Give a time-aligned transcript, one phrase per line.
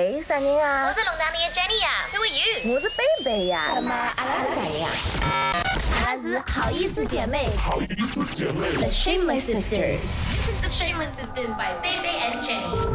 [0.00, 0.86] 喂，啥人啊？
[0.88, 2.74] 我是龙达里的 Jenny 呀，Who are you？
[2.74, 3.70] 我是贝贝呀。
[3.74, 4.88] 他妈阿拉是谁呀？
[5.92, 7.50] 阿拉是好意思姐妹。
[7.58, 8.66] 好意思姐妹。
[8.78, 10.00] The Shameless Sisters。
[10.00, 12.89] This is the Shameless Sisters by Baby and Jenny.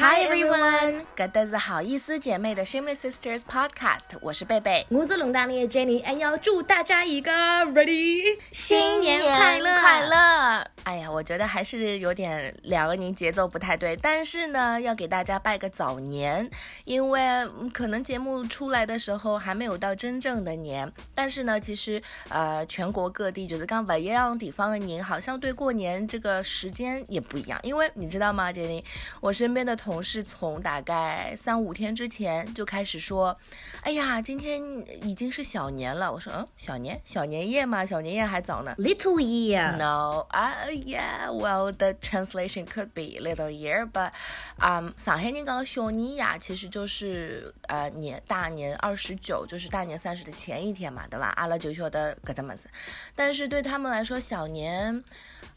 [0.00, 4.86] Hi everyone，搿搭是好意思姐妹的 Shameless Sisters Podcast，我是贝贝。
[4.90, 9.80] 我是龙达里的 Jenny，俺要祝大家一个 Ready 新年快乐。
[9.80, 10.64] 快乐！
[10.84, 16.48] 哎呀，我觉得还是有点两个您节奏不太对，但是呢，要给大家拜个早年，
[16.84, 28.84] 因为嗯可能节目出来的时候还没有到真正的年，但是呢，其实呃，全国各地就是刚不一样地方的人，好像对过年这个时间也不一样，因为你知道吗，，Jenny，，
[29.20, 33.34] 我身边的同事从大概三五天之前就开始说，
[33.82, 34.60] 哎呀，今天
[35.02, 36.12] 已经是小年了。
[36.12, 38.74] 我说，嗯，小年，小年夜嘛，小年夜还早呢。
[38.78, 39.76] Little Year。
[39.76, 44.10] No, uh, yeah, well, the translation could be little year, but,
[44.60, 51.32] um, 上海人讲小年夜其实就是呃年大年二十九，就是大年三十的前一天嘛，对吧？
[51.36, 52.68] 阿拉就晓得搿只么子，
[53.14, 55.02] 但是对他们来说，小年，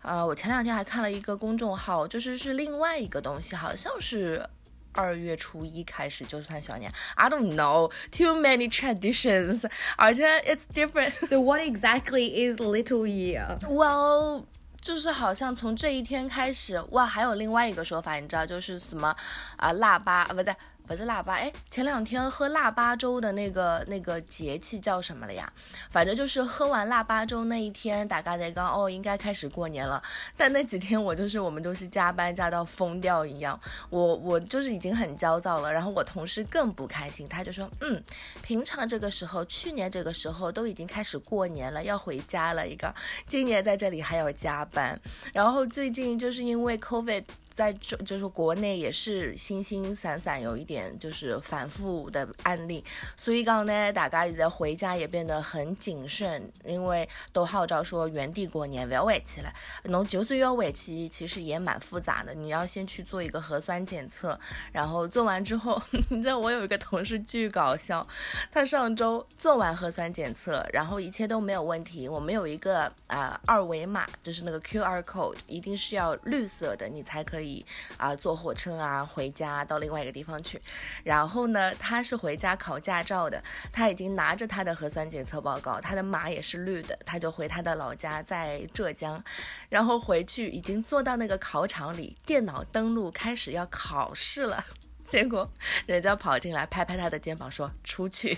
[0.01, 4.45] 呃，我前两天还看了一个公众号，就是是另外一个东西，好像是。
[4.93, 11.11] 二月初一开始就算小年，I don't know too many traditions， 而且 it's different。
[11.27, 14.43] So what exactly is Little Year？Well，
[14.81, 19.15] 就是好像从这一天开始，哇，还有另外一个说法，你知道，就是什么
[19.55, 20.53] 啊、腊八啊，不对。
[20.91, 25.49] 不是腊八，哎，前两天喝腊八粥的那个那个节气叫什么了呀？
[25.89, 30.03] 反正就是喝完腊八粥那一天，大家在刚哦，应该开始过年了。
[30.35, 33.57] 但那几天我就是我们都是加班加到疯掉一样，
[33.89, 35.71] 我我就是已经很焦躁了。
[35.71, 38.03] 然后我同事更不开心，他就说，嗯，
[38.41, 42.93] 平常这个时候，去年这个时候都已经开始过年了，要回家了，一个
[43.25, 44.99] 今年在这里还要加班。
[45.31, 52.83] 然后最近就是因为 COVID 在中就是国内也是星星散散有一点就是反复的案例，
[53.17, 59.53] 所以讲呢，大家现在回家也变得很谨慎，因为都号召说原地过年，不要回去了。
[59.83, 64.39] 侬就算要回去，其实也蛮复杂的，你要先去做一个核酸检测，
[64.71, 68.07] 然后做完之后， 你知道我有一个同事巨搞笑，
[68.49, 72.07] 他上周做完核酸检测，然后一切都没有问题。
[72.07, 77.65] 我们有一个啊、二维码，就是那个 QR code，一定是要绿色的，你才可以可以
[77.97, 80.61] 啊、坐火车啊回家到另外一个地方去。
[81.03, 83.43] 然后呢，他是回家考驾照的，
[83.73, 89.23] 他已经拿着他的核酸检测报告，他的码也是绿的，他就回他的老家在浙江，
[89.69, 94.63] 然后回去已经坐到那个考场里，电脑登录开始要考试了。
[95.03, 95.51] 结果
[95.87, 98.37] 人家跑进来拍拍他的肩膀说出去，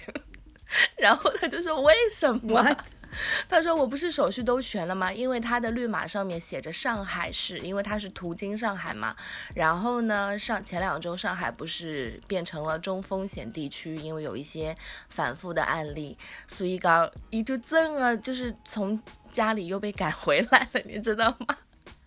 [0.97, 2.77] 然后他就说为什么 What？
[3.47, 5.13] 他说我不是手续都全了吗？
[5.13, 9.15] 因为他的绿码上面写着上海市，因为他是途经上海嘛。
[9.53, 14.75] 然后呢，上前两周上海不是变成了中风险地区，因为有一些
[15.09, 16.17] 反复的案例，
[16.47, 21.55] 所以讲一就这啊就是从家里又被赶回来了，你知道吗？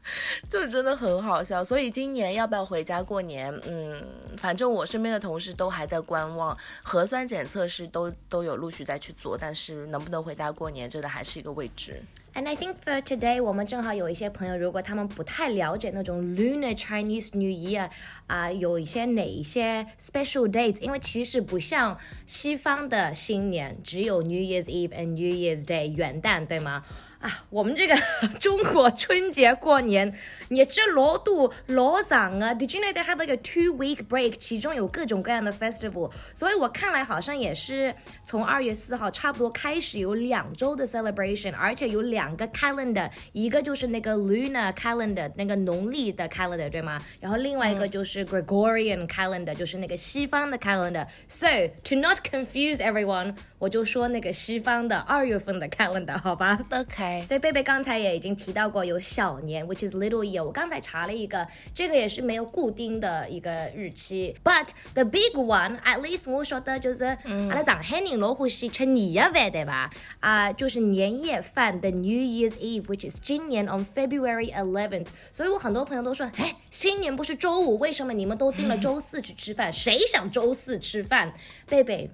[0.49, 3.53] 就真的很好笑，所以今年要不要回家过年？
[3.67, 4.03] 嗯，
[4.37, 12.01] 反正我身边的同事都还在观望，核酸检测是都都有陆续在去做，但是能不能回家过年，真的还是一个未知。
[12.35, 17.89] And I think for today，我们正好有一些朋友，如果他们不太了解那种 Lunar Chinese New Year
[18.27, 26.85] 啊、有一些哪一些 special dates，因为其实不像西方的新年只有 New Year's Eve and New Year's Day 元旦，对吗？
[27.22, 27.96] 啊，我们这个
[28.40, 30.12] 中国春节过年，
[30.50, 32.52] 你这老多老长啊！
[32.56, 34.38] Did you know they have like a two week break？
[34.40, 37.94] 其中有各种各样的 festival，所以我看来好像也是
[38.26, 47.00] 从二月四号差不多开始有两周的 celebration，而且有两个 calendar，一个就是那个 lunar calendar，那个农历的 calendar 对吗？
[47.20, 51.48] 然后另外一个就是 Gregorian calendar，就是那个西方的 calendar。So
[51.84, 56.58] to not confuse everyone，我就说那个西方的二月份的 calendar，好吧？
[56.72, 60.45] OK， 所以贝贝刚才也已经提到过有小年，which is little year。
[60.45, 69.91] 我刚才查了一个，这个也是没有固定的一个日期，but the big one，at least 我晓得就是，阿拉上海人老欢喜吃年夜饭，对吧？
[70.21, 75.07] 啊、就是年夜饭的 New Year's Eve，which is 今年 on February 11th。
[75.33, 79.73] 所以我很多朋友都说，哎，新年不是周五，为什么你们都定了周四去吃饭？
[79.73, 81.33] 谁想周四吃饭？
[81.69, 82.11] 贝贝，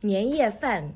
[0.00, 0.92] 年夜饭。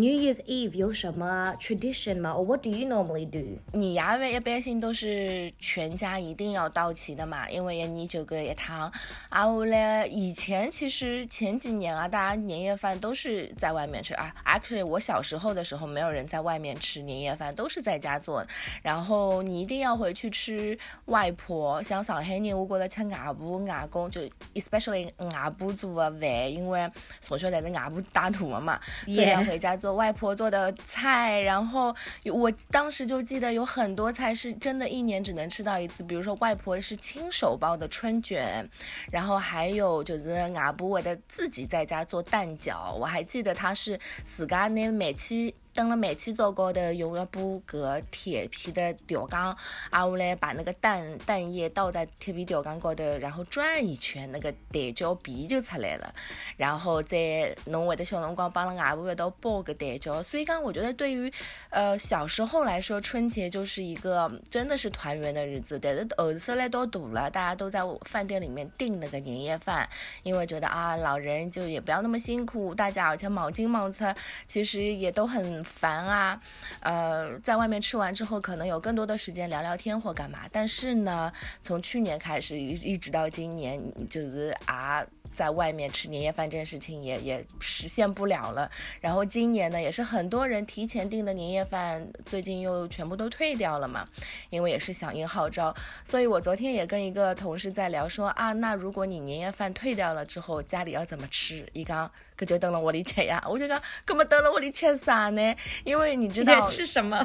[0.00, 3.58] New Year's Eve 有什么 tradition 吗？Or what do you normally do？
[3.78, 8.90] 年夜饭一般性都是全家一定要到齐的嘛，因为一年就搿一趟。
[9.28, 14.34] 啊，我嘞以前其实前几年啊，大家年夜饭都是在外面吃啊。
[14.46, 18.42] Actually，我小时候的时候没有人在外面吃年夜饭，都是在家做。
[18.82, 24.22] 然后你一定要回去吃外婆，像上海人，我觉得吃外婆、外公就
[24.54, 29.89] especially 外婆做的饭，因为从小在那外婆带大的嘛，所以要回家做。
[29.94, 31.94] 外婆做的菜，然后
[32.24, 38.68] 我当时就记得有很多菜是真的一年只能吃到一次，比如说外婆是亲手包的春卷，
[39.10, 45.54] 然后还有就是外婆会的自己在家做蛋饺，我还记得他是自家拿煤气。
[45.72, 49.56] 登了煤气灶高头，用一把个铁皮的吊缸，
[49.90, 56.12] 啊，我来把那个蛋蛋液倒在铁皮吊缸高头，然后转一圈，那个蛋饺皮就出来了。
[56.56, 61.32] 然后再侬会的小辰光帮了外婆一道包个蛋饺，所以讲我觉得对于
[61.70, 65.78] 呃小时候来说，春节就是一个真的是团圆的日子。
[65.78, 69.88] 但是后头来到大了，大家都在饭店里面订那个年夜饭，
[70.24, 74.04] 因为觉得啊老人就也不要那么辛苦，大家而且忙进忙出，
[74.48, 75.59] 其实也都很。
[75.64, 76.40] 烦啊，
[76.80, 80.40] 呃，在外面吃完之后，可能有更多的时间聊聊天或干嘛。
[80.50, 85.04] 但是呢，从去年开始一一直到今年，就是啊。
[85.32, 88.70] 在外面吃年夜饭这件事情也也实现不了了。
[89.00, 94.08] 然后今年呢，也是很多人提前订的年夜饭，最近又全部都退掉了嘛，
[94.50, 95.74] 因为也是响应号召。
[96.04, 101.66] 所以我昨天也跟一个同事在聊，说啊，那如果你年夜饭退掉了之后，家里要怎么吃？
[101.72, 105.54] 一刚可就等了我里吃呀，我就讲，根本等了我里吃啥呢？
[105.84, 107.24] 因为你知道吃什么？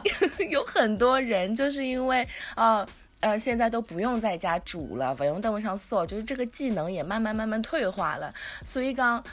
[0.50, 2.88] 有很多人就是因为啊。
[3.22, 8.34] 呃现在都不用在家煮了，不用在晚上扫，就是这个技能也慢慢慢慢退化了。
[8.64, 9.24] 所以讲，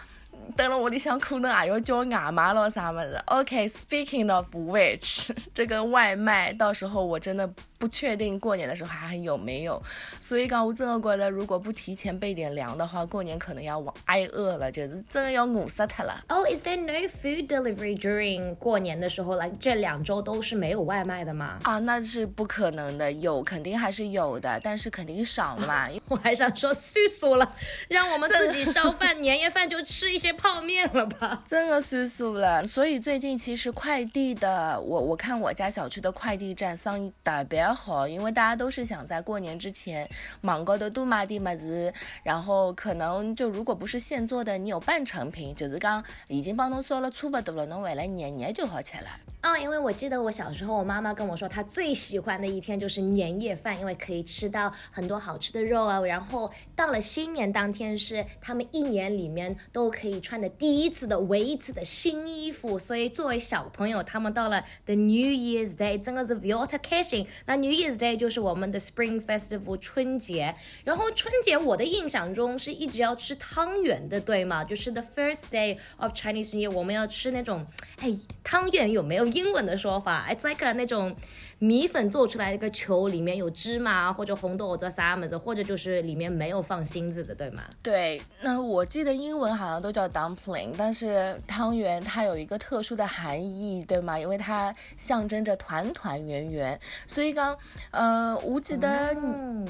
[0.56, 3.22] 等了我里向可能还要叫外卖了啥么子。
[3.26, 7.50] OK，Speaking of which， 这个外卖到时候我真的。
[7.82, 9.82] 不确定过年的时候还有没有，
[10.20, 16.22] 所以讲我真的觉得，如果不提前备点粮的话，过年可能要挨饿了，就是真的要饿死他了。
[16.28, 19.34] Oh, is there no food delivery during 过年的时候？
[19.34, 21.58] 来这两周都是没有外卖的吗？
[21.64, 25.88] 啊，那是不可能的，有肯定还是有的，但是肯定少嘛。
[26.06, 27.56] 我还想说，算数了，
[27.88, 31.43] 让我们自己烧饭， 年夜饭就吃一些泡面了吧。
[31.46, 32.62] 真的算数了。
[32.64, 37.64] 所以最近其实快递的，我我看我家小区的快递站生意特别。
[37.64, 40.08] 好，因为大家都是想在过年之前
[40.40, 41.93] 忙高头多买点么子，
[42.23, 49.31] 然后可能就如果不是现做的，你有半成品，就是刚已经帮侬烧了差不多了，侬回来年年就好吃了。
[49.42, 55.98] 哦，因为我记得我小时候，我妈妈跟我说，她最喜欢的一天就是年夜饭，因为可以吃到很多好吃的肉啊。
[56.02, 67.26] 然后到了新年当天是他们一年里面都可以穿的第一次的唯一次的新衣服，所以作为小朋友，他们到了 the New Year's Day 真的是 very 开心。
[67.46, 70.54] 那 New Year's Day 就是我们的 Spring Festival 春节。
[70.84, 74.62] 然后春节我的印象中是一直要吃汤圆的，对吗？
[74.62, 77.66] 就是 the first day of Chinese New Year，我们要吃那种，
[77.98, 79.31] 哎，汤圆有没有？
[79.32, 81.14] 英文的说法，it's like 那种。
[81.62, 87.62] 米粉做出来的一个球，里面有芝麻或者红豆或者啥么子，或者就是里面没有放芯子的，对吗？
[87.80, 94.18] 对，那我记得英文好像都叫 dumpling，但是汤圆它有一个特殊的含义，对吗？
[94.18, 96.76] 因为它象征着团团圆圆，
[97.06, 97.56] 所以讲，
[97.92, 99.14] 呃，我记得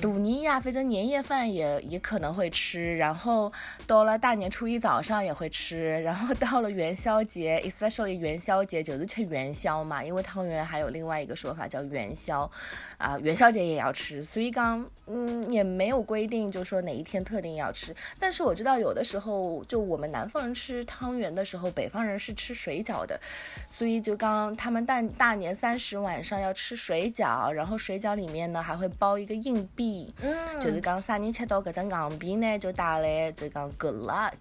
[0.01, 3.53] 大年呀，反正年夜饭也也可能会吃，然后
[3.87, 11.82] 到了大年初一早上也会吃，然后到了元宵节，especially 元宵节就是吃元宵嘛，因为汤圆还有另外一个说法叫。
[11.85, 12.51] 元宵，
[12.99, 17.95] 啊，元宵节也要吃，所以刚，嗯，也没有规定，就说哪一天特定要吃。
[18.19, 23.21] 但是我知道有的时候，就我们南方人吃汤圆的时候，北方人是吃水饺的，
[23.69, 34.33] 所以就刚他们大大年三十晚上要吃水饺，然后水饺里面呢还会包一个硬币，嗯，就是刚啥人吃到搿只硬币呢，就打嘞，就讲 good luck。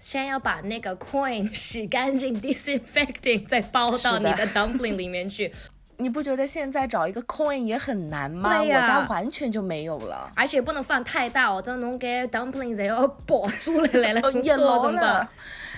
[0.00, 5.52] 先要把那个 coin 洗干净，disinfecting，再包到你的 dumpling 里面去。
[5.98, 8.62] 你不觉得现在找一个 coin 也很难吗？
[8.62, 15.28] 我家完全就没有了，而且不能放太大哦，这弄给 dumpling 要保 住来了，也老了。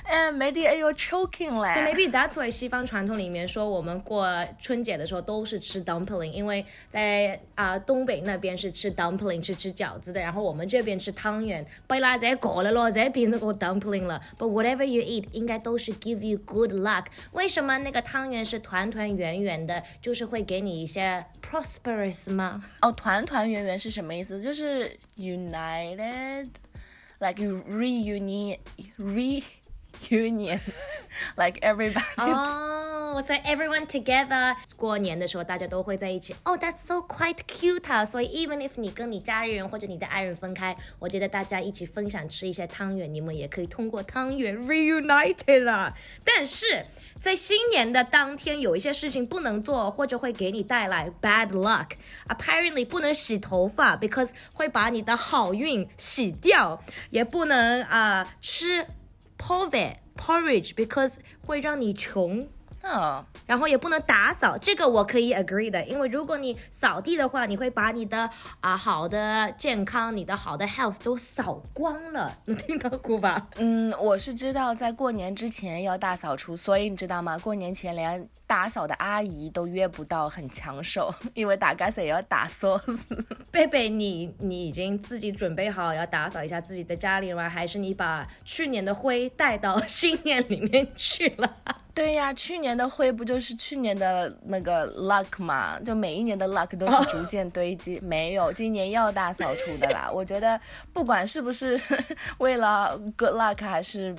[0.07, 1.73] 哎，没得，哎呦，choking 嘞。
[1.73, 4.27] So maybe that's why 西方传统里面说我们过
[4.61, 14.21] 春节的时候都是吃 dumpling，因为在啊东北那边是吃 dumpling，是吃饺子的，然后我们这边吃汤圆，被拉在搞了咯，再变成个 dumpling 了。
[14.37, 17.05] But whatever you eat，应该都是 give you good luck。
[17.31, 22.61] 为什么那个汤圆是团团圆圆的，就是会给你一些 prosperous 吗？
[22.81, 24.41] 哦，团团圆圆是什么意思？
[24.41, 28.57] 就是 united，like reunion
[28.97, 29.43] re。
[30.10, 30.60] Union,
[31.36, 32.02] like everybody.
[32.18, 32.78] Oh.
[33.08, 36.36] 哦，所以 everyone together，过年的时候大家都会在一起。
[36.44, 38.04] 哦、t h a t s so quite cute 啊！
[38.04, 45.94] 所以 even if 你跟你家人或者你的爱人分开，我觉得大家一起分享吃一些汤圆，你们也可以通过汤圆 reunited 啊。
[46.22, 46.84] 但是
[47.18, 51.92] 在新年的当天，有一些事情不能做，或者会给你带来 bad luck。
[52.28, 58.86] Apparently 不能洗头发，because 会把你的好运洗掉，也不能啊、吃
[59.37, 61.15] porridge porridge，because
[61.45, 62.47] 会让你穷。
[62.82, 68.30] 嗯，然后也不能打扫，这个我可以 agree 的，因为如果你扫地的话，你会把你的
[68.60, 73.48] 啊、好的健康、你的好的 health 都扫光了，能听到过吧？
[73.56, 77.36] 嗯，我是知道在过年之前要大扫除，所以你知道吗？
[77.38, 82.80] 过年前连打扫的阿姨都约不到，很抢手，因为大家谁要打扫。
[83.50, 87.48] 贝贝，你你已经自己准备好要打扫一下自己的家里了吗？
[87.48, 91.56] 还是你把去年的灰带到新年里面去了？
[91.98, 95.76] 对呀，去年的灰不就是去年的那个 luck 嘛？
[95.80, 100.08] 就每一年的 luck 都是逐渐堆积， 没有，今年要大扫除的啦。
[100.08, 100.60] 我觉得
[100.92, 101.76] 不管是不是
[102.38, 104.14] 为了 good luck 还是。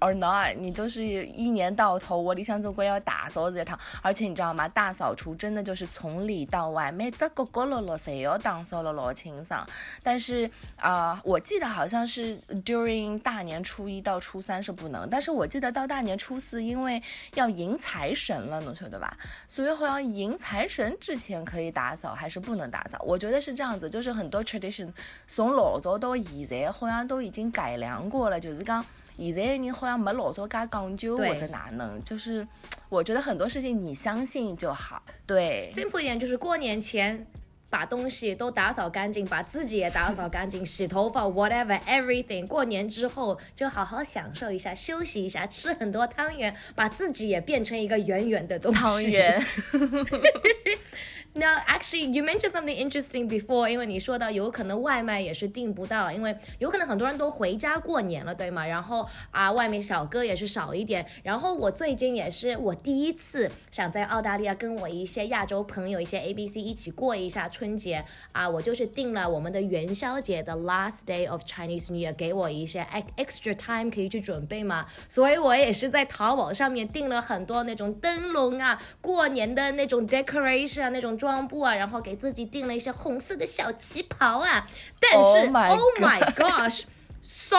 [0.00, 4.68] Or not，你都是一年到头，我理想总归要打扫这趟，而且你知道吗？
[4.68, 9.66] 大扫除真的就是从里到外，每只角角落落谁要打扫了老清爽。
[10.02, 17.02] 但是啊、我记得好像是 during 大年初一到初三是不能，但是我记得到大年初四，因为
[17.34, 19.16] 要迎财神了，侬晓得吧？
[19.46, 22.98] 所以好像迎财神之前可以打扫，还是不能打扫？
[23.04, 24.92] 我觉得是这样子，就是很多 tradition
[25.26, 28.84] 从老早到现在好像都已经改良过了，就是讲。
[29.26, 32.46] 现在的人好像没老早介讲究或者哪能，就是
[32.88, 35.02] 我觉得很多事情你相信就好。
[35.26, 37.26] 对，simple 一点，就是过年前
[37.70, 42.46] 把东西都打扫干净，把自己也打扫干净，洗头发，whatever everything。
[42.46, 48.78] 过年之后就好好享受一下，休息一下，吃很多汤圆，把自己也变成一个圆圆的东西。
[48.78, 49.40] 汤圆。
[51.34, 58.66] Now, actually, you mentioned something interesting before，因为你说到有可能外卖也是订不到，因为有可能很多人都回家过年了，对吗？
[58.66, 61.06] 然后啊，外面小哥也是少一点。
[61.22, 84.66] 然后我最近也是我第一次想在澳大利亚跟我一些亚洲朋友、一些 ABC 一起过一下春节啊，我就是订了我们的元宵节的 last day of Chinese New Year，给我一些 ex- extra time 可以去准备嘛，所以我也是在淘宝上面订了很多那种灯笼啊，过年的那种 decoration 啊，那种装布啊，然后给自己订了一些红色的小旗袍啊。
[85.00, 86.84] 但是 Oh my oh my gosh。
[87.20, 87.56] So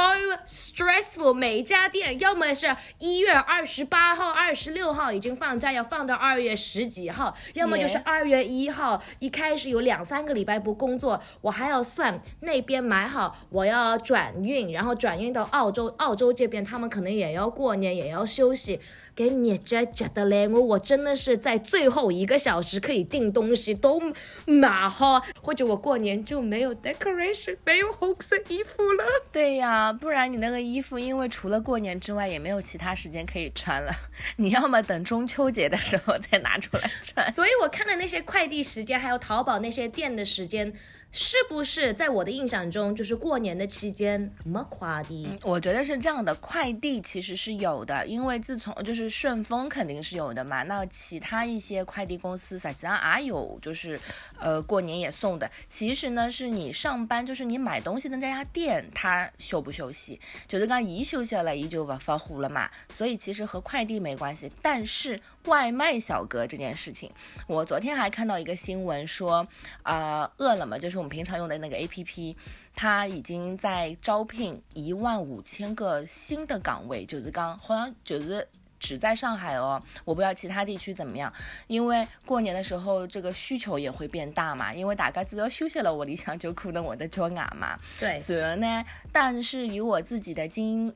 [0.48, 18.80] stressful，每一家店要么是一月二十八号、二十六号已经放假，要放到二月十几号，要么就是二月一号，一开始有两三个礼拜不工作，我还要算那边买好，我要转运，然后转运到澳洲，澳洲这边他们可能也要过年，也要休息。
[19.20, 24.02] 给你这觉得嘞，我我真的是在最后一个小时可以订东西都
[24.46, 29.04] 买好，或者我过年就没有 decoration，没有红色衣服了。
[29.30, 33.92] 对呀，不然你那个衣服，因为除了过年之外，也没有其他时间可以穿了。
[34.38, 37.30] 你要么等中秋节的时候再拿出来穿。
[37.34, 40.74] 所以我看的那些快递时间，还有淘宝那些店的时间，
[41.12, 45.28] 是不是在我的印象中，就是过年的期间没快递？
[45.44, 54.00] 我觉得是这样的，快递其实是有的，因为自从就是顺丰肯定是有的嘛，那其他一些快递公司实际上也有，就是
[54.38, 55.50] 呃过年也送的。
[55.68, 64.52] 其实呢，是你上班，就是你买东西的那家店，它休不休息，就是刚一休息了，一就不发货了嘛，所以其实和快递没关系。
[64.62, 67.12] 但是外卖小哥这件事情，
[67.48, 69.48] 我昨天还看到一个新闻说，
[69.82, 72.36] 呃，饿了么就是我们平常用的那个 APP，
[72.76, 78.48] 它已经在招聘一万五千个新的岗位，就是刚好像就是。
[78.82, 81.34] 只在上海哦，我不知道其他地区怎么样，
[81.68, 87.78] 因为过年的时候这个需求也会变大嘛，因为大家只要休息了，我理想就可能我的叫牙嘛。
[88.00, 90.94] 对，虽然呢，但是以我自己的经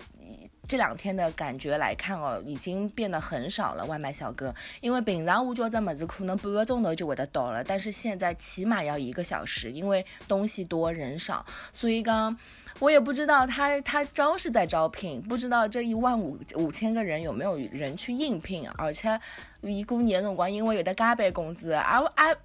[0.67, 3.85] 这两天的感觉来看哦，已经变得很少了。
[3.85, 12.37] 外卖小哥，因为平常我叫这么子可能半个钟头就会得到了，但是现在起码要一个小时，因为东西多人少，所以刚。
[12.79, 19.17] 我也不知道他他招是在招聘，不知道这一万五五千个人有没有人去应聘，而且
[19.63, 22.35] 一过年辰光，因为有的加班工资，I I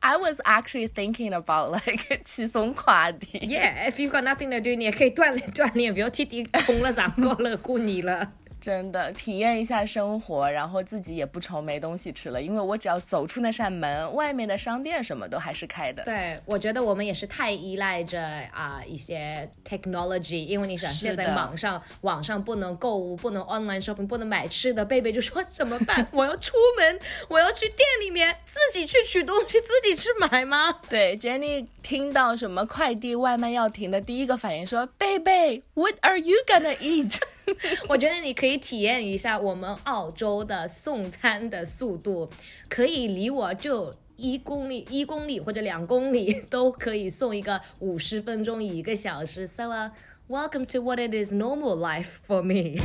[0.00, 3.38] I was actually thinking about like 去送快递。
[3.40, 8.32] Yeah, if you've got nothing to do，你也可以锻炼锻炼，不要天天空了上高了过年了。
[8.64, 16.02] 真的体验一下生活，然后自己也不愁没东西吃了，因为我只要走出那扇门，外面的商店什么都还是开的。
[16.04, 18.22] 对，我觉得我们也是太依赖着
[18.54, 26.08] 啊、一些 technology，因为你想现在网上网上不能购物，不能 online shopping，不能买吃的，贝贝就说怎么办？
[26.12, 30.80] 我要出门，我要去店里面自己去取东西，自己去买吗？
[30.88, 37.20] 对，Jenny 听到什么快递外卖要停的，第一个反应说：“贝贝，What are you gonna eat？”
[37.88, 42.30] 我觉得你可以体验一下我们澳洲的送餐的速度，
[42.68, 49.46] 可以离我就一公里、一公里或者两公里都可以送一个五十分钟、一个小时。
[49.46, 49.90] So, uh,
[50.28, 52.76] welcome to what it is normal life for me.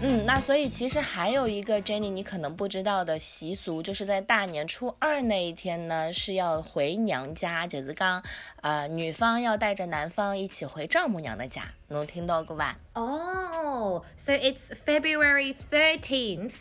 [0.00, 8.22] 嗯，那所以其实还有一个 Jenny 你可能不知道的习俗，就是在大年初二那一天呢，是要回娘家，就是刚，
[8.62, 16.52] 呃，女方要带着男方一起回丈母娘的家，能听到过吧？Oh, so it's February 13th.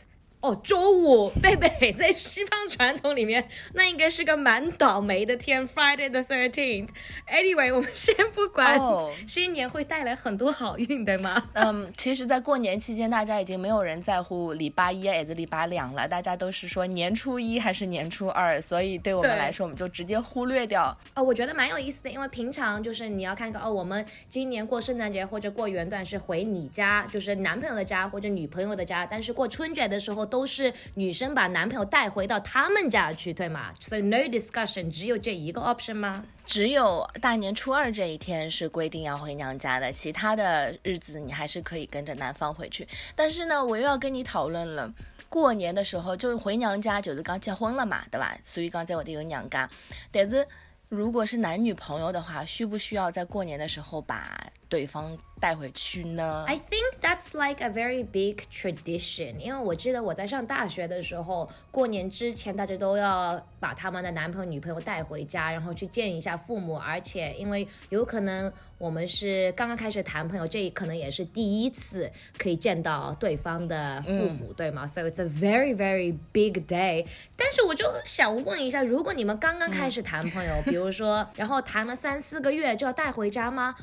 [0.47, 6.87] 哦，周五，贝贝在西方传统里面，那应该是个蛮倒霉的天，Friday the thirteenth。
[7.29, 11.49] Anyway，我们先不管哦新年会带来很多好运，对吗？
[11.51, 20.97] 嗯，其实，在过年期间，大家已经没有人在乎礼拜一还是礼拜两了，大家都是说年初一还是年初二，所以对我们来说，我们就直接忽略掉。
[21.13, 36.23] 哦，我觉得蛮有意思的，因为平常就是你要看看哦，我们今年过圣诞节或者过元旦是回你家，就是男朋友的家或者女朋友的家，但是过春节的时候都都是女生把男朋友带回到他们家去，对吗？So no discussion，只有这一个 option 吗？
[36.45, 42.87] 只有大年初二这一天是规定要回娘家的，其他的日子你还是可以跟着男方回去。
[43.15, 44.93] 但是呢，我又要跟你讨论了。
[45.27, 48.37] 过年的时候就回娘家，就是刚结婚了嘛，对吧？
[48.43, 49.67] 所以刚在我的有娘家。
[50.11, 50.47] 但是
[50.87, 54.39] 如果是男女朋友的话，需不需要在过年的时候把
[54.69, 77.05] 对方带回去呢？I think that's like a very big tradition，因为我记得我在上大学的时候，过年之前大家都要把他们的男朋友、女朋友带回家，然后去见一下父母，而且因为有可能我们是刚刚开始谈朋友，这可能也是第一次可以见到对方的父母，对吗？So it's a very very big day。
[77.37, 83.75] 但是我就想问一下，如果你们刚刚开始谈朋友，比如说，然后谈了三四个月就要带回家吗？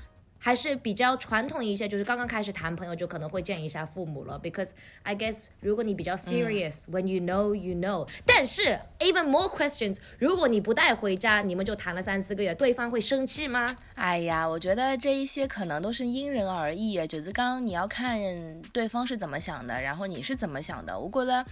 [0.44, 4.38] 还是比较传统一些，就是刚刚开始谈朋友就可能会见一下父母了。
[4.38, 4.72] Because
[5.02, 13.66] I guess 如果你比较 serious、when you know you know，但是 even more questions，如果你不带回家，你们就谈了三四个月，对方会生气吗？
[13.94, 17.06] 哎呀，我觉得这一些可能都是因人而异。
[17.06, 18.20] 就是刚你要看
[18.70, 21.00] 对方是怎么想的，然后你是怎么想的。
[21.00, 21.42] 我觉得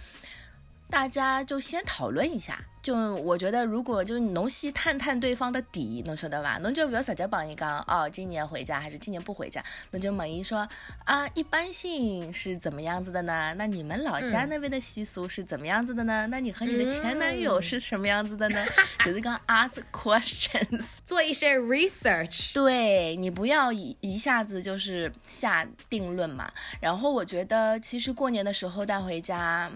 [0.93, 2.63] 大家就先讨论一下。
[2.79, 6.59] 就我觉得，如果就是侬先探探对方的底，侬晓得吧？
[6.61, 10.67] 侬就不要直接帮伊讲哦，今年回家还是今年不回家，侬就问伊说
[11.05, 13.55] 啊，一般性是怎么样子的呢？
[13.57, 16.27] 那你们老家那边的习俗是怎么样子的呢？
[16.29, 18.63] 那你和你的前男友是什么样子的呢？
[19.03, 20.97] 就是刚 ask questions。
[21.07, 22.53] 做一些 research。
[22.53, 26.51] 对你不要一一下子就是下定论嘛。
[26.79, 29.71] 然后我觉得，其实过年的时候带回家。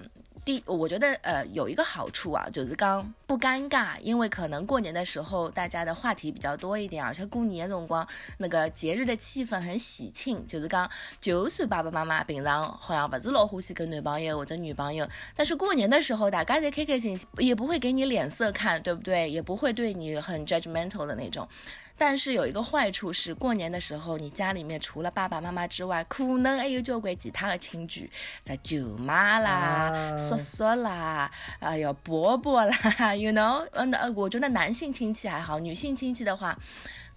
[0.47, 8.07] 第，我觉得呃有一个好处啊，就是刚不尴尬，因为可能过年的时候大家的话题比较多一点，而且过年辰光
[8.37, 15.05] 那个节日的气氛很喜庆，就是讲就算爸爸妈妈平常好像不是老欢喜跟男朋友或者女朋友，
[15.35, 19.29] 但是过年的时候大家在开开心心，也不会给你脸色看，对不对？
[19.29, 21.45] 也不会对你很 judgmental 的那种。
[21.97, 28.09] 但是有一个坏处是，过年的时候，你家里面除了爸爸妈妈之外，可能还有交关其他的亲戚，
[28.41, 36.57] 在舅妈啦、啊叔叔啦、哎呦伯伯啦，you know，嗯，呃，我觉得男性亲戚还好，女性亲戚的话。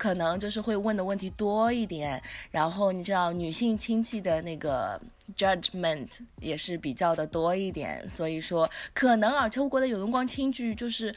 [0.01, 4.99] 可能就是会问的问题多一点，然后你知道女性亲戚的那个
[5.37, 11.15] judgment 也是比较的多一点，所以说可能而且我觉得有辰光亲戚就是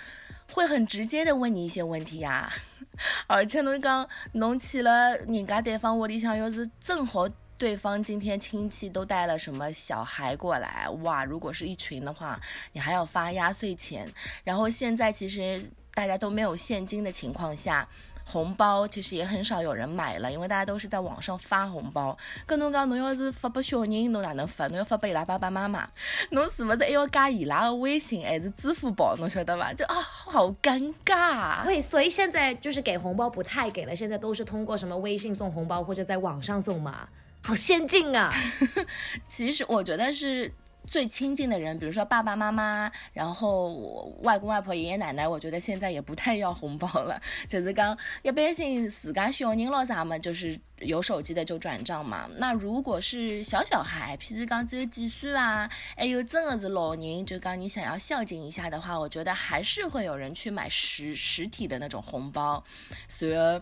[0.51, 2.51] 会很直接的问你一些问题呀、
[3.27, 7.27] 而且侬讲侬去了人家对方屋里向，要是正好
[7.57, 11.23] 对方今天亲戚都带了什么小孩过来，哇！
[11.23, 12.39] 如果是一群的话，
[12.71, 14.11] 你还要发压岁钱。
[14.43, 17.87] 然后现在其实大家都没有现金的情况下。
[18.25, 22.17] 红包其实也很少有人买了，因为大家都是在网上发红包。
[22.45, 24.67] 跟侬讲，侬要是发给小人，侬哪能发？
[24.67, 25.87] 侬要发给伊拉爸爸妈妈，
[26.31, 29.15] 侬是不是还要加伊拉的微信还是支付宝？
[29.17, 29.73] 侬晓得吧？
[29.73, 31.63] 就啊，好尴尬。
[31.63, 37.07] 对，所以现在就是给红包不太给了，现在都是通过什么微信送红包或者在网上送嘛，
[37.43, 38.31] 好先进啊！
[39.27, 40.51] 其实我觉得是
[40.93, 52.29] 最亲近的人，比如说爸爸妈妈，然后外公外婆、爷爷奶奶，我觉得现在也不太要红包了，就是讲一般性自家小人了啥嘛，就是有手机的就转账嘛。
[52.37, 62.63] 那如果是小小孩，譬如讲只有几岁啊，还有真的是老人，就讲你想要孝敬一下的话，我觉得还是会有人去买实实体的那种红包，
[63.07, 63.61] 所以。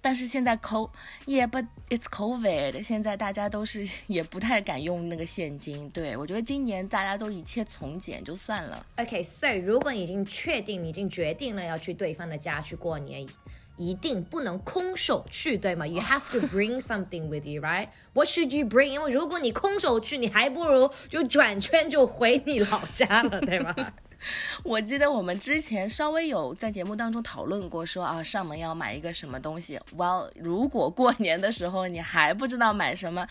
[0.00, 0.88] 但是现在 co
[1.26, 1.58] 也不
[1.88, 5.88] it's covid，现在大家都是 也不太敢用那个现金。
[5.90, 8.84] 对我觉得今年大家都一切从简就算了。
[8.96, 13.26] OK，所以、如果你已经确定，你已经决定了要去对方的家去过年，
[13.76, 17.88] 一定不能空手去，对吗？You have to bring something with you, right?
[18.12, 18.86] What should you bring?
[18.86, 23.74] 因为如果你空手去，你还不如就转圈就回你老家了，对吗？
[24.64, 29.78] 我记得我们之前稍微有在节目当中讨论过，说啊上门要买一个什么东西。
[29.96, 33.26] Well，如果过年的时候你还不知道买什么，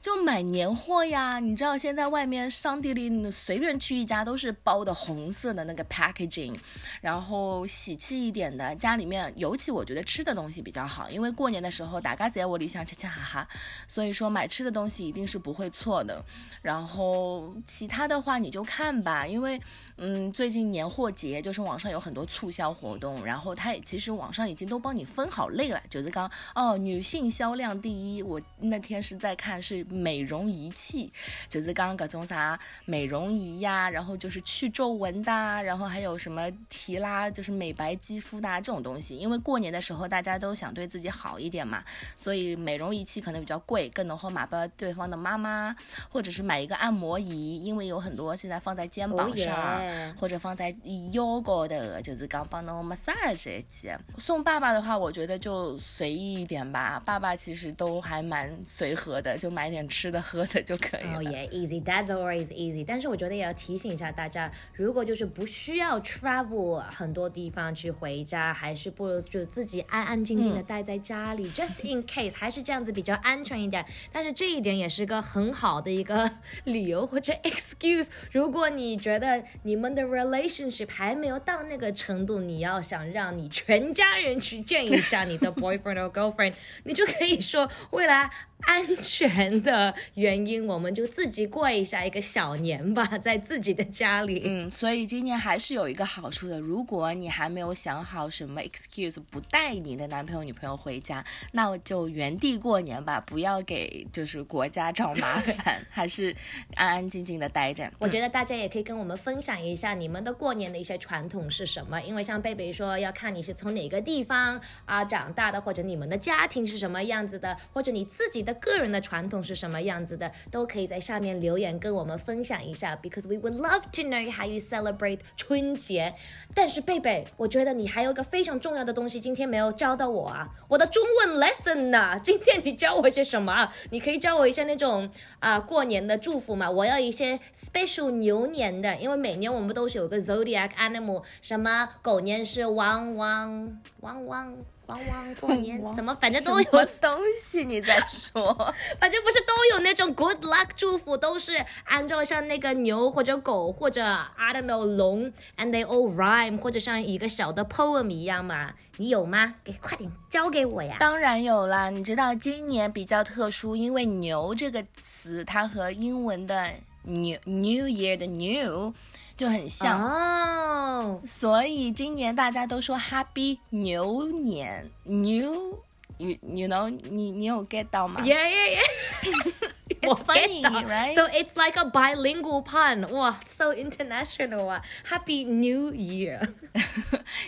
[0.00, 1.38] 就买年货呀。
[1.38, 6.56] 你知道现在外面商店里随便去一家都是包的红色的那个 packaging，
[7.02, 13.48] 然后喜气一点的，家里面尤其我觉得吃的东西比较好，因为过年的时候大家在我里想吃吃哈哈，
[13.86, 16.24] 所以说买吃的东西一定是不会错的。
[16.62, 19.60] 然后其他的话你就看吧，因为
[19.98, 20.21] 嗯。
[20.30, 25.80] 最近年货节就是网上有很多促销活动，然后它其实网上已经都帮你分好类了。
[25.88, 31.10] 就是刚哦，女性销量第一，我那天是在看是美容仪器，
[31.48, 39.16] 就是刚刚各种啥美容仪呀，然后就是去皱纹的，然后还有什么提拉，就是美白肌肤的这种东西。
[39.16, 41.82] 因为过年的时候大家都想对自己好一点嘛，
[42.14, 45.74] 所以美容仪器可能比较贵，更能够买到对方的妈妈，
[46.10, 49.52] 或者是买一个按摩仪，因为有很多现在放在肩膀上。
[49.52, 50.11] Oh yeah.
[50.16, 50.74] 或者放在
[51.12, 53.90] 腰高的，就是讲帮侬 massage 一记。
[54.18, 57.02] 送爸爸的话，我觉得就随意一点吧。
[57.04, 61.18] 爸爸其实都还蛮随和的，就买点吃的 喝的就可以了。
[61.18, 62.84] 哦也 easy, that's always easy。
[62.86, 73.84] 但是我觉得也要提醒一下大家，如果就是不需要 travel 很多地方去回家，还是不如就自己安安静静的待在家里、j u s t in case，还是这样子比较安全一点。
[74.12, 76.30] 但是这一点也是个很好的一个
[76.64, 78.08] 理由或者 excuse。
[78.30, 88.30] 如果你觉得你们的 relationship 还没有到那个程度，你要想让你全家人去见一下你的 boyfriend or girlfriend，你就可以说未来
[88.66, 94.42] 安全的原因，我们就自己过一下一个小年吧，在自己的家里。
[94.44, 106.34] 嗯，所以今年还是有一个好处的，如果你还没有想好什么 excuse 不带你的男朋友女朋友回家，那我就原地过年吧，不要给就是国家找麻烦，还是
[106.74, 107.90] 安安静静的待着。
[107.98, 126.14] 我觉得大家也可以跟我们分享一下你们的过年的一些传统是什么，因为像贝贝说要看你是从哪个地方啊长大的，或者你们的家庭是什么样子的，或者你自己的个人的传统是什么样子的，都可以在下面留言跟我们分享一下，because we would love to know how you celebrate 春节。
[126.54, 132.18] 但是贝贝，我觉得你还有一个非常重要的东西，今天没有教到我啊，我的中文 lesson 呢？
[132.22, 133.72] 今天你教我些什么？
[133.90, 136.70] 你可以教我一些那种啊、过年的祝福嘛？
[136.70, 148.52] 我要一些 special 牛年的，因为每年我们都是有个 zodiac animal，什么狗年是汪汪汪汪汪汪过年， 怎么反正都有东西你在说？
[148.98, 158.72] 反正不是都有那种 good luck 祝福，都是按照像那个牛或者狗或者 I don't know 龙，and they all rhyme，或者像一个小的 poem 一样嘛？
[158.98, 159.54] 你有吗？
[159.64, 160.96] 给快点交给我呀！
[160.98, 166.70] 当然有啦，你知道今年比较特殊，因为“牛”这个词它和英文的
[167.04, 168.92] New New Year 的 New
[169.36, 170.00] 就很像。
[170.00, 175.78] 哦，所以今年大家都说 Happy 牛年，New
[176.18, 179.70] you you know 你你有 get 到吗 Yeah, yeah, yeah.
[180.02, 181.14] It's funny, right?
[181.14, 183.08] So it's like a bilingual pun.
[183.12, 186.40] 哇，so international 啊！Happy New Year.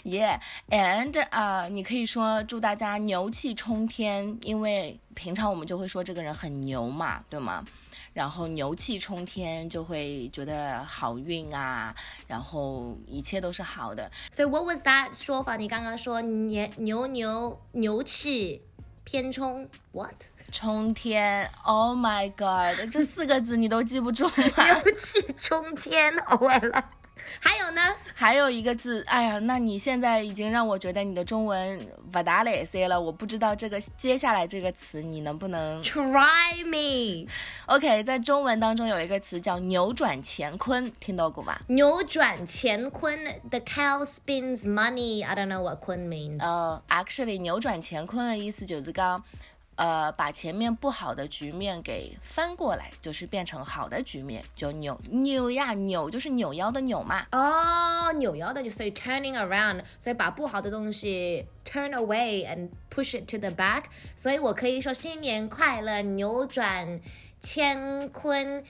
[0.05, 7.64] Yeah, and 啊、你可以说祝大家牛气冲天，因为平常我们就会说这个人很牛嘛，对吗？
[8.14, 11.94] 然后牛气冲天就会觉得好运啊，
[12.27, 14.11] 然后一切都是好的。
[14.33, 15.57] 所以 what was that 说法？
[15.57, 18.62] 你刚刚说牛牛牛牛气
[19.05, 20.14] 偏冲，what？
[20.50, 24.33] 冲天，Oh my God，这四个字你都记不住吗？
[24.85, 26.88] 牛气冲天，完了。
[27.40, 27.80] 还有呢
[28.14, 33.00] 还有一个字，哎呀，那你现在已经让我觉得你的中文不大来塞了。
[33.00, 41.60] 我不知道这个接下来这个词你能不能，try me，？OK，在中文当中有一个词叫扭转乾坤，听到过吧？
[41.68, 43.18] 扭转乾坤
[43.50, 45.24] ，the cow spins money。
[45.24, 46.40] I don't know what 坤 means。
[46.40, 49.22] 呃，actually，扭转乾坤的意思就是讲，
[49.76, 57.26] 呃，把前面不好的局面给翻过来，就是变成好的局面，就扭扭呀扭，就是扭腰的扭嘛。
[57.32, 63.84] 哦，扭腰的就所以 turning around，所以把不好的东西 turn away and push it to the back。
[64.14, 67.00] 所以我可以说新年快乐，扭转
[67.42, 68.62] 乾坤，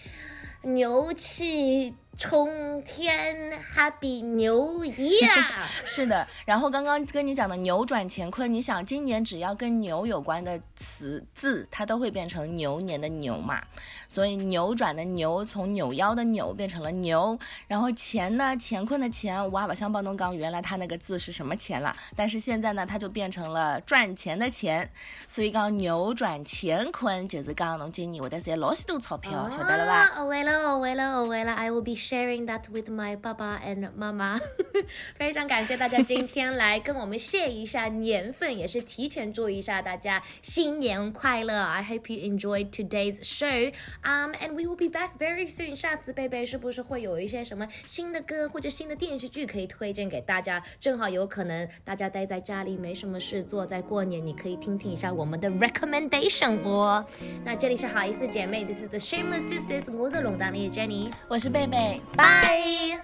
[0.62, 5.44] 牛气冲天，Happy New Year！
[5.84, 13.60] 是的，然后刚刚跟你讲的扭转乾坤，你想今年只要跟牛有关的词字，它都会变成牛年的牛嘛，
[14.08, 24.88] 所以扭转的牛从扭腰的扭变成了牛，然后钱呢，乾坤的钱，哇吧，香棒东刚原来它那个字是什么钱了，但是现在呢，它就变成了赚钱的钱，
[25.26, 30.12] 所以刚扭转乾坤就是刚刚侬今年会得赚老许多钞票，晓得了吧？
[30.16, 34.40] 哦，会了，哦会了，哦会了，I will be sharing that with my 爸爸 and 妈妈。
[35.16, 41.62] 非常感谢大家今天来跟我们谢一下年份，也是提前祝一下大家新年快乐。
[41.62, 43.72] I hope you enjoyed today's show.
[44.02, 45.74] Um, and we will be back very soon.
[45.74, 50.62] 下次贝贝是不是会有一些什么新的歌或者新的电视剧可以推荐给大家？
[50.80, 57.04] 正好有可能大家待在家里没什么事做，在过年你可以听听一下我们的 recommendation 哦。
[57.44, 63.00] 那这里是好意思姐妹，This is the Shameless Sisters，我是龙丹妮 Jenny，我是贝贝，Bye.